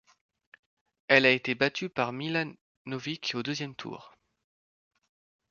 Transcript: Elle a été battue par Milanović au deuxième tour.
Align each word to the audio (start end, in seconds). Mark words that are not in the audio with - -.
Elle 1.09 1.27
a 1.27 1.29
été 1.29 1.53
battue 1.53 1.87
par 1.89 2.11
Milanović 2.11 3.35
au 3.37 3.43
deuxième 3.43 3.75
tour. 3.75 4.15